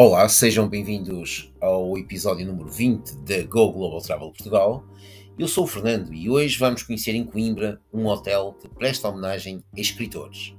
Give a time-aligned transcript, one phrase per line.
[0.00, 4.84] Olá, sejam bem-vindos ao episódio número 20 da Go Global Travel Portugal.
[5.36, 9.60] Eu sou o Fernando e hoje vamos conhecer em Coimbra um hotel que presta homenagem
[9.76, 10.54] a escritores,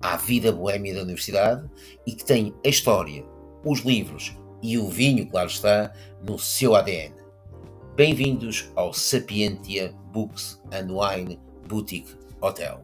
[0.00, 1.70] à vida boêmia da universidade
[2.04, 3.24] e que tem a história,
[3.64, 5.92] os livros e o vinho, claro está,
[6.26, 7.14] no seu ADN.
[7.94, 11.38] Bem-vindos ao Sapientia Books and Wine
[11.68, 12.82] Boutique Hotel.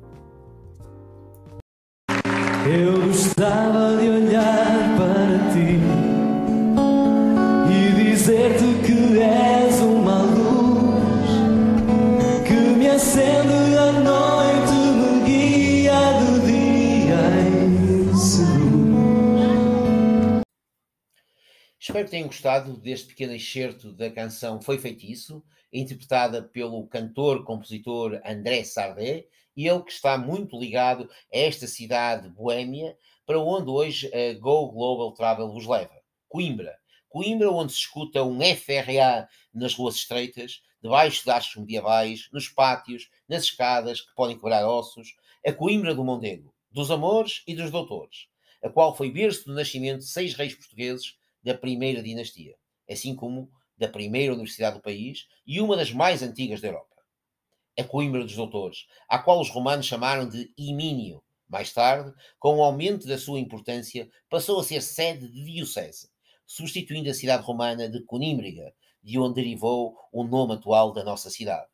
[2.69, 5.86] Eu gostava de olhar para ti
[21.87, 25.41] Espero que tenham gostado deste pequeno excerto da canção Foi Feitiço,
[25.73, 32.99] interpretada pelo cantor-compositor André Sardé, e ele que está muito ligado a esta cidade boêmia,
[33.25, 35.95] para onde hoje a Go Global Travel vos leva.
[36.29, 36.77] Coimbra.
[37.09, 43.09] Coimbra, onde se escuta um FRA nas ruas estreitas, debaixo de arcos medievais, nos pátios,
[43.29, 45.15] nas escadas que podem quebrar ossos,
[45.47, 48.27] a Coimbra do Mondego, dos amores e dos doutores,
[48.61, 51.15] a qual foi berço do nascimento de seis reis portugueses
[51.47, 52.57] da primeira dinastia,
[52.91, 56.97] assim como da primeira universidade do país e uma das mais antigas da Europa
[57.79, 61.23] a Coimbra dos Doutores, à qual os romanos chamaram de Imínio.
[61.49, 66.09] Mais tarde, com o aumento da sua importância, passou a ser sede de diocese,
[66.47, 68.73] substituindo a cidade romana de Conímbriga,
[69.03, 71.69] de onde derivou o nome atual da nossa cidade.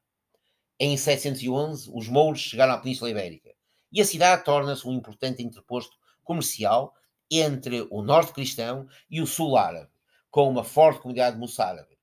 [0.79, 3.55] Em 711, os mouros chegaram à Península Ibérica
[3.91, 6.93] e a cidade torna-se um importante interposto comercial
[7.41, 9.91] entre o norte cristão e o sul árabe,
[10.31, 11.99] com uma forte comunidade moçárabe.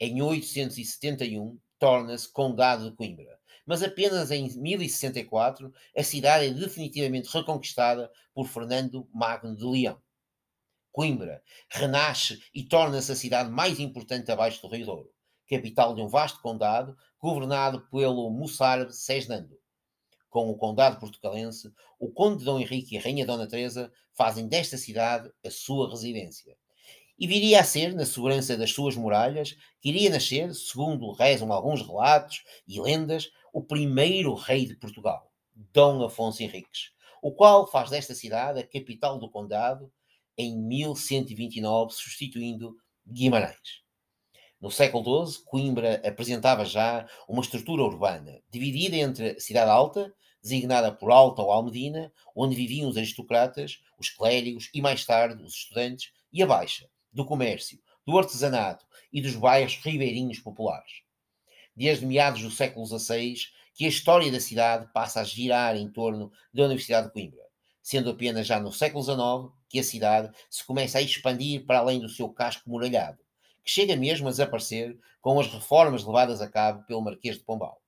[0.00, 3.38] Em 871, torna-se Condado de Coimbra.
[3.66, 10.02] Mas apenas em 1064 a cidade é definitivamente reconquistada por Fernando Magno de Leão.
[10.92, 15.10] Coimbra renasce e torna-se a cidade mais importante abaixo do Rio Douro,
[15.48, 19.58] capital de um vasto condado governado pelo moçárabe Sesnando.
[20.34, 24.76] Com o condado portucalense, o conde Dom Henrique e a rainha Dona Teresa fazem desta
[24.76, 26.56] cidade a sua residência
[27.16, 31.82] e viria a ser, na segurança das suas muralhas, que iria nascer, segundo rezam alguns
[31.82, 35.30] relatos e lendas, o primeiro rei de Portugal,
[35.72, 36.90] Dom Afonso Henriques,
[37.22, 39.88] o qual faz desta cidade a capital do condado
[40.36, 43.84] em 1129, substituindo Guimarães.
[44.60, 50.12] No século XII, Coimbra apresentava já uma estrutura urbana, dividida entre a cidade alta,
[50.44, 55.54] designada por Alta ou Almedina, onde viviam os aristocratas, os clérigos e mais tarde os
[55.54, 61.02] estudantes, e a Baixa, do comércio, do artesanato e dos bairros ribeirinhos populares.
[61.74, 63.36] Desde meados do século XVI,
[63.72, 67.42] que a história da cidade passa a girar em torno da Universidade de Coimbra,
[67.82, 72.00] sendo apenas já no século XIX que a cidade se começa a expandir para além
[72.00, 73.18] do seu casco muralhado,
[73.64, 77.83] que chega mesmo a desaparecer com as reformas levadas a cabo pelo Marquês de Pombal.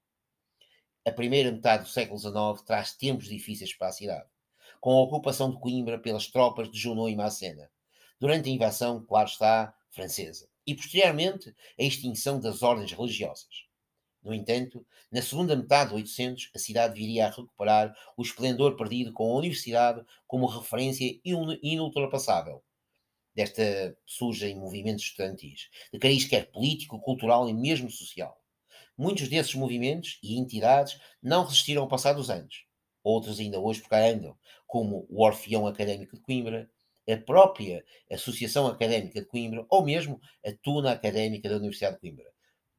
[1.07, 4.29] A primeira metade do século XIX traz tempos difíceis para a cidade,
[4.81, 7.71] com a ocupação de Coimbra pelas tropas de Junot e Macena,
[8.19, 13.67] durante a invasão, claro está, francesa, e posteriormente a extinção das ordens religiosas.
[14.21, 19.13] No entanto, na segunda metade de 800, a cidade viria a recuperar o esplendor perdido
[19.13, 22.65] com a universidade como referência inultrapassável.
[23.33, 28.37] Desta surgem movimentos estudantis, de cariz quer político, cultural e mesmo social.
[28.99, 32.65] Muitos desses movimentos e entidades não resistiram ao passar dos anos.
[33.05, 34.37] Outros ainda hoje por cá andam,
[34.67, 36.71] como o Orfeão Académico de Coimbra,
[37.09, 42.27] a própria Associação Académica de Coimbra ou mesmo a Tuna Académica da Universidade de Coimbra,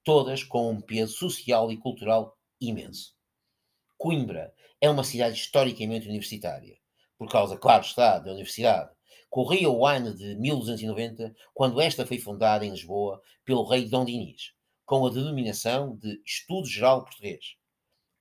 [0.04, 3.14] todas com um peso social e cultural imenso.
[3.98, 6.78] Coimbra é uma cidade historicamente universitária,
[7.18, 8.92] por causa, claro está, da universidade.
[9.30, 14.54] Corria o ano de 1290, quando esta foi fundada em Lisboa pelo rei Dom Dinis,
[14.88, 17.58] com a denominação de Estudo Geral Português.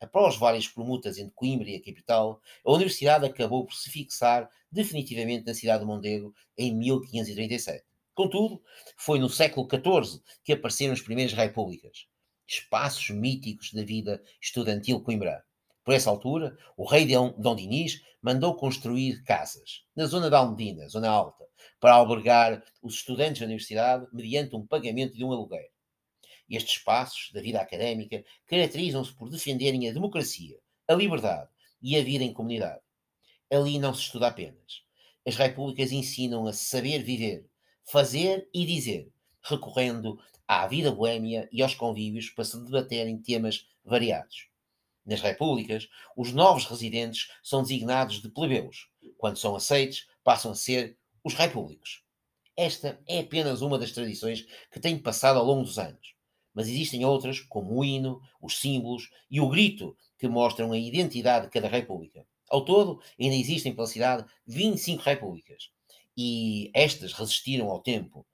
[0.00, 5.46] Após várias permutas entre Coimbra e a capital, a universidade acabou por se fixar definitivamente
[5.46, 7.84] na cidade de Mondego em 1537.
[8.12, 8.60] Contudo,
[8.96, 12.08] foi no século XIV que apareceram as primeiras repúblicas,
[12.48, 15.44] espaços míticos da vida estudantil coimbra.
[15.84, 21.08] Por essa altura, o rei Dom Dinis mandou construir casas na zona da Almedina, zona
[21.08, 21.44] alta,
[21.78, 25.75] para albergar os estudantes da universidade mediante um pagamento de um aluguer.
[26.48, 31.48] Estes espaços da vida académica caracterizam-se por defenderem a democracia, a liberdade
[31.82, 32.80] e a vida em comunidade.
[33.50, 34.82] Ali não se estuda apenas.
[35.26, 37.48] As repúblicas ensinam a saber viver,
[37.84, 39.10] fazer e dizer,
[39.42, 44.48] recorrendo à vida boêmia e aos convívios para se debaterem temas variados.
[45.04, 48.88] Nas repúblicas, os novos residentes são designados de plebeus.
[49.16, 52.02] Quando são aceitos, passam a ser os repúblicos.
[52.56, 56.15] Esta é apenas uma das tradições que tem passado ao longo dos anos.
[56.56, 61.44] Mas existem outras, como o hino, os símbolos e o grito, que mostram a identidade
[61.44, 62.26] de cada república.
[62.48, 65.70] Ao todo, ainda existem pela cidade 25 repúblicas.
[66.16, 68.26] E estas resistiram ao tempo.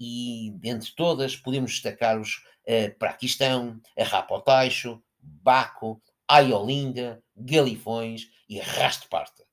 [0.00, 9.44] E dentre todas podemos destacar os uh, Praquistão, Arrapotaixo, Baco, Aiolinda, Galifões e Rasteparta.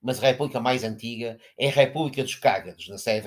[0.00, 3.20] Mas a república mais antiga é a República dos Cágados, na Sé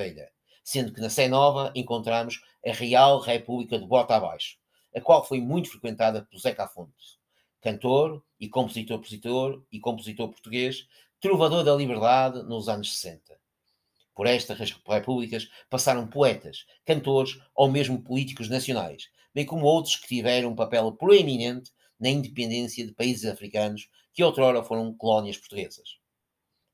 [0.70, 4.56] sendo que na Sé Nova encontramos a Real República de Bota Abaixo,
[4.96, 7.18] a qual foi muito frequentada por Zeca Afonso
[7.60, 10.88] cantor e compositor-compositor e compositor português,
[11.20, 13.36] trovador da liberdade nos anos 60.
[14.14, 20.52] Por estas repúblicas passaram poetas, cantores ou mesmo políticos nacionais, bem como outros que tiveram
[20.52, 25.98] um papel proeminente na independência de países africanos que outrora foram colónias portuguesas.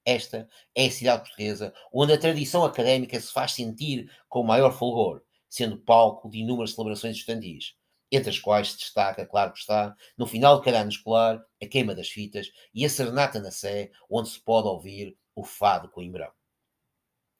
[0.05, 5.23] Esta é a cidade portuguesa onde a tradição académica se faz sentir com maior fulgor,
[5.49, 7.75] sendo palco de inúmeras celebrações estudantis,
[8.11, 11.65] entre as quais se destaca, claro que está, no final de cada ano escolar, a
[11.65, 16.31] queima das fitas e a serenata na Sé, onde se pode ouvir o fado coimbrão.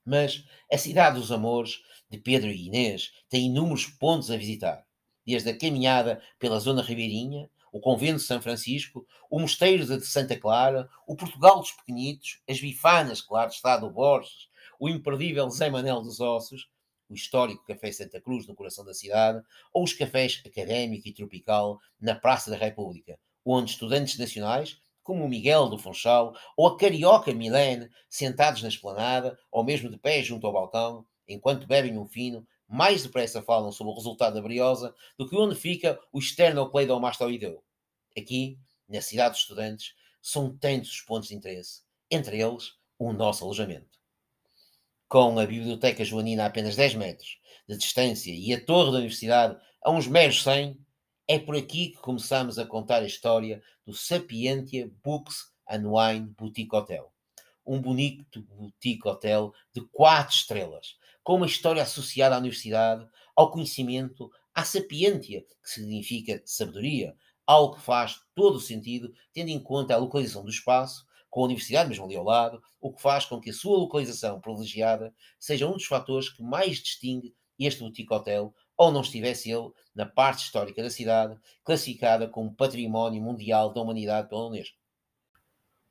[0.03, 4.85] Mas a cidade dos amores de Pedro e Inês tem inúmeros pontos a visitar,
[5.25, 10.39] desde a caminhada pela zona ribeirinha, o convento de São Francisco, o mosteiro de Santa
[10.39, 14.47] Clara, o Portugal dos Pequenitos, as bifanas, claro está, do Borges,
[14.79, 16.69] o imperdível Zé Manel dos Ossos,
[17.09, 19.43] o histórico Café Santa Cruz, no coração da cidade,
[19.73, 25.27] ou os cafés Académico e Tropical, na Praça da República, onde estudantes nacionais, como o
[25.27, 30.47] Miguel do Funchal ou a carioca Milene, sentados na esplanada, ou mesmo de pé junto
[30.47, 35.27] ao balcão, enquanto bebem um fino, mais depressa falam sobre o resultado da briosa do
[35.27, 37.63] que onde fica o externo play do Mastoideu.
[38.17, 38.57] Aqui,
[38.87, 43.95] na cidade dos estudantes, são tantos os pontos de interesse, entre eles o nosso alojamento
[45.07, 49.57] com a Biblioteca Joanina a apenas 10 metros de distância e a Torre da Universidade
[49.81, 50.77] a uns meros 100,
[51.27, 56.75] é por aqui que começamos a contar a história do Sapientia Books and Wine Boutique
[56.75, 57.11] Hotel.
[57.65, 64.31] Um bonito boutique hotel de 4 estrelas, com uma história associada à universidade, ao conhecimento,
[64.53, 67.17] à sapientia, que significa sabedoria,
[67.47, 71.45] algo que faz todo o sentido, tendo em conta a localização do espaço, com a
[71.45, 75.67] universidade mesmo ali ao lado, o que faz com que a sua localização privilegiada seja
[75.67, 80.43] um dos fatores que mais distingue este boutique hotel, ou não estivesse ele na parte
[80.43, 84.77] histórica da cidade, classificada como Património Mundial da Humanidade pela Unesco.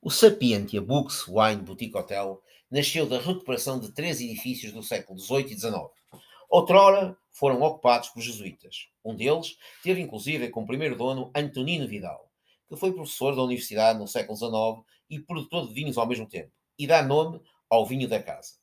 [0.00, 2.40] O Sapientia Books Wine Boutique Hotel
[2.70, 5.74] nasceu da recuperação de três edifícios do século XVIII e XIX.
[6.48, 8.88] Outrora foram ocupados por jesuítas.
[9.04, 12.30] Um deles teve inclusive como primeiro dono Antonino Vidal,
[12.68, 16.52] que foi professor da universidade no século XIX e produtor de vinhos ao mesmo tempo,
[16.78, 18.54] e dá nome ao vinho da casa.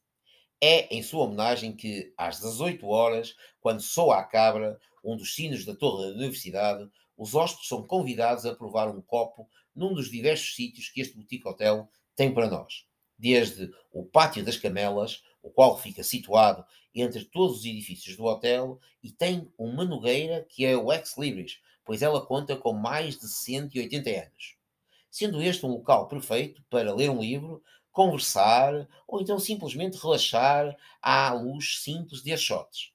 [0.59, 5.65] É em sua homenagem que, às 18 horas, quando soa a cabra, um dos sinos
[5.65, 6.87] da torre da universidade,
[7.17, 11.47] os hóspedes são convidados a provar um copo num dos diversos sítios que este boutique
[11.47, 12.85] hotel tem para nós.
[13.21, 18.79] Desde o Pátio das Camelas, o qual fica situado entre todos os edifícios do hotel,
[19.03, 23.27] e tem uma nogueira que é o Ex Libris, pois ela conta com mais de
[23.27, 24.55] 180 anos.
[25.07, 31.31] Sendo este um local perfeito para ler um livro, conversar ou então simplesmente relaxar à
[31.31, 32.91] luz simples de achotes.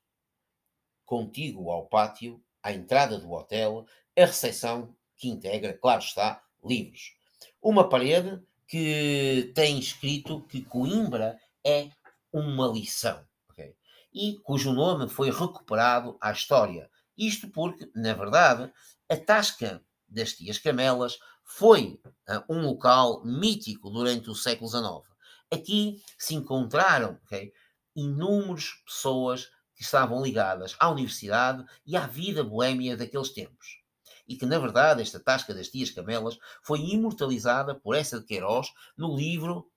[1.05, 3.87] Contigo ao pátio, à entrada do hotel,
[4.17, 7.15] a recepção que integra, claro está, livros.
[7.63, 11.91] Uma parede que tem escrito que Coimbra é
[12.33, 13.75] uma lição, okay?
[14.13, 18.71] e cujo nome foi recuperado à história, isto porque, na verdade,
[19.09, 25.17] a Tasca das Tias Camelas foi uh, um local mítico durante o século XIX.
[25.51, 27.53] Aqui se encontraram okay,
[27.95, 33.81] inúmeras pessoas que estavam ligadas à universidade e à vida boêmia daqueles tempos.
[34.27, 38.69] E que, na verdade, esta Tasca das Tias Camelas foi imortalizada por essa de Queiroz
[38.97, 39.71] no livro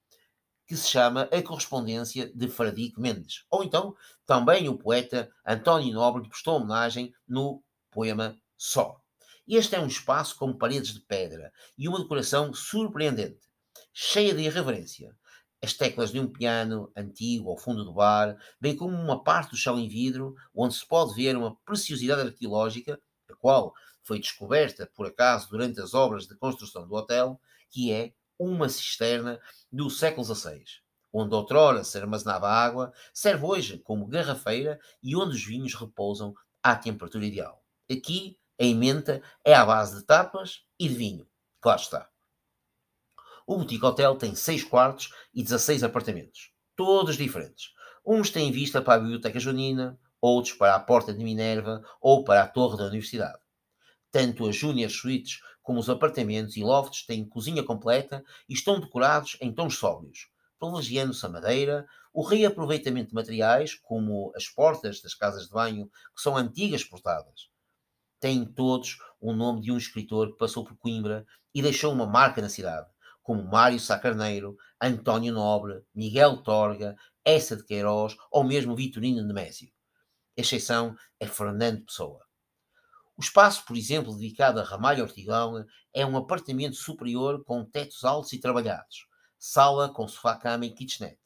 [0.69, 3.43] que se chama A Correspondência de Fradique Mendes.
[3.49, 9.01] Ou então, também o poeta António Nobre lhe prestou homenagem no poema Só.
[9.47, 13.39] Este é um espaço com paredes de pedra e uma decoração surpreendente,
[13.91, 15.17] cheia de irreverência.
[15.59, 19.57] As teclas de um piano antigo ao fundo do bar, bem como uma parte do
[19.57, 23.73] chão em vidro, onde se pode ver uma preciosidade arqueológica, a qual
[24.09, 27.39] foi descoberta por acaso durante as obras de construção do hotel,
[27.69, 29.39] que é uma cisterna
[29.71, 30.63] do século XVI,
[31.13, 36.75] onde outrora se armazenava água, serve hoje como garrafeira e onde os vinhos repousam à
[36.75, 37.63] temperatura ideal.
[37.87, 41.27] Aqui, a emenda é à base de tapas e de vinho.
[41.61, 42.09] Claro está.
[43.45, 47.75] O Boutique Hotel tem 6 quartos e 16 apartamentos, todos diferentes,
[48.05, 52.41] Uns têm vista para a Biblioteca Junina, outros para a Porta de Minerva ou para
[52.41, 53.37] a Torre da Universidade.
[54.11, 59.37] Tanto as Junior Suites como os apartamentos e lofts têm cozinha completa e estão decorados
[59.39, 65.45] em tons sóbrios, privilegiando-se a madeira, o reaproveitamento de materiais, como as portas das casas
[65.45, 67.49] de banho, que são antigas portadas.
[68.19, 72.41] Têm todos o nome de um escritor que passou por Coimbra e deixou uma marca
[72.41, 72.89] na cidade,
[73.21, 79.69] como Mário Sacarneiro, António Nobre, Miguel Torga, Essa de Queiroz ou mesmo Vitorino Nemésio.
[80.37, 82.28] A exceção é Fernando Pessoa.
[83.19, 88.31] O espaço, por exemplo, dedicado a Ramalho Ortigão é um apartamento superior com tetos altos
[88.31, 89.07] e trabalhados,
[89.38, 91.19] sala com sofá-cama e kitchenette.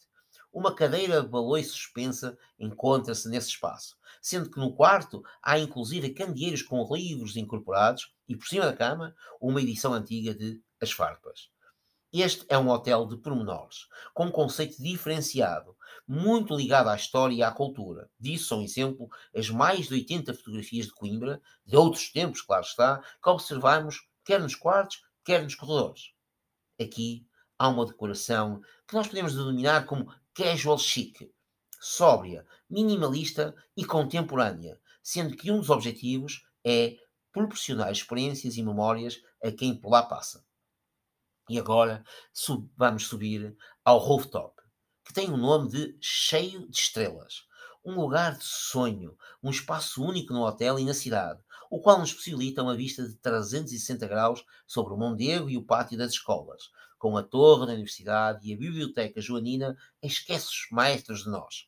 [0.51, 6.83] Uma cadeira baloi suspensa encontra-se nesse espaço, sendo que no quarto há inclusive candeeiros com
[6.91, 11.52] livros incorporados e por cima da cama uma edição antiga de As Farpas.
[12.15, 15.75] Este é um hotel de pormenores, com um conceito diferenciado,
[16.07, 18.07] muito ligado à história e à cultura.
[18.19, 22.99] Disso são exemplo as mais de 80 fotografias de Coimbra, de outros tempos, claro está,
[22.99, 26.11] que observamos quer nos quartos, quer nos corredores.
[26.79, 27.25] Aqui
[27.57, 31.31] há uma decoração que nós podemos denominar como casual chic,
[31.79, 36.95] sóbria, minimalista e contemporânea, sendo que um dos objetivos é
[37.31, 40.45] proporcionar experiências e memórias a quem por lá passa.
[41.49, 44.61] E agora sub, vamos subir ao rooftop,
[45.03, 47.45] que tem o nome de Cheio de Estrelas.
[47.83, 52.13] Um lugar de sonho, um espaço único no hotel e na cidade, o qual nos
[52.13, 57.17] possibilita uma vista de 360 graus sobre o Mondego e o pátio das escolas, com
[57.17, 61.67] a torre da universidade e a biblioteca joanina esqueces maestros de nós.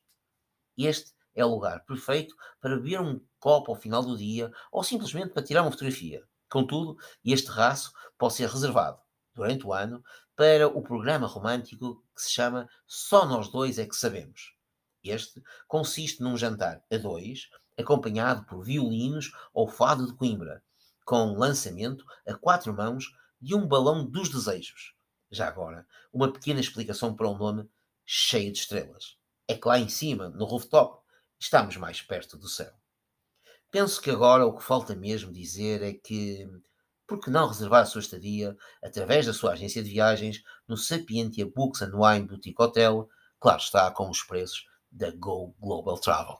[0.77, 5.34] Este é o lugar perfeito para beber um copo ao final do dia ou simplesmente
[5.34, 6.24] para tirar uma fotografia.
[6.50, 9.04] Contudo, este terraço pode ser reservado
[9.36, 10.04] durante o ano,
[10.36, 14.56] para o programa romântico que se chama Só Nós Dois é que Sabemos.
[15.04, 20.63] Este consiste num jantar a dois, acompanhado por violinos ou fado de Coimbra,
[21.06, 23.06] com lançamento a quatro mãos
[23.39, 24.96] de um balão dos desejos.
[25.30, 27.70] Já agora, uma pequena explicação para o nome
[28.06, 29.18] cheio de estrelas.
[29.48, 31.04] É que lá em cima, no rooftop,
[31.39, 32.74] estamos mais perto do céu.
[33.70, 36.48] Penso que agora o que falta mesmo dizer é que
[37.07, 41.45] por que não reservar a sua estadia através da sua agência de viagens no Sapientia
[41.45, 43.07] Books and Wine Boutique Hotel?
[43.39, 46.38] Claro está, com os preços da Go Global Travel.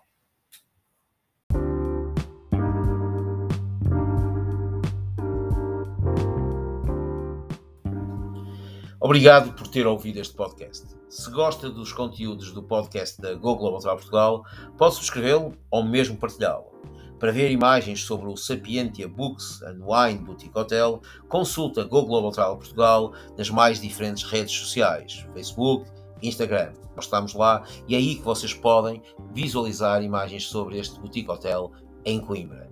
[9.00, 10.88] Obrigado por ter ouvido este podcast.
[11.08, 14.44] Se gosta dos conteúdos do podcast da Go Global Travel Portugal,
[14.80, 16.75] pode subscrevê-lo ou mesmo partilhá-lo.
[17.20, 22.58] Para ver imagens sobre o Sapientia Books and Wine Boutique Hotel, consulta Go Global Travel
[22.58, 25.90] Portugal nas mais diferentes redes sociais, Facebook,
[26.22, 26.74] Instagram.
[26.96, 29.02] Nós estamos lá e é aí que vocês podem
[29.34, 31.72] visualizar imagens sobre este Boutique Hotel
[32.04, 32.70] em Coimbra.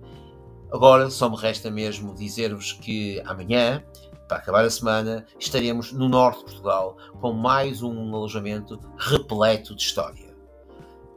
[0.72, 3.82] Agora só me resta mesmo dizer-vos que amanhã,
[4.28, 9.82] para acabar a semana, estaremos no norte de Portugal com mais um alojamento repleto de
[9.82, 10.34] história.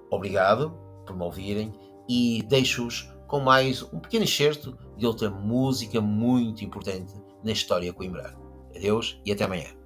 [0.10, 0.72] Obrigado
[1.06, 1.74] por me ouvirem
[2.08, 8.36] e deixo-os com mais um pequeno excerto de outra música muito importante na história coimbra.
[8.76, 9.77] Adeus e até amanhã.